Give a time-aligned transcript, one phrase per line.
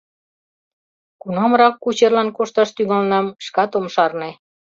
[1.21, 4.29] Кунамрак кучерлан кошташ тӱҥалынам— шкат ом шарне.